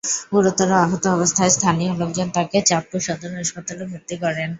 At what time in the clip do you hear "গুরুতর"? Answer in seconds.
0.31-0.69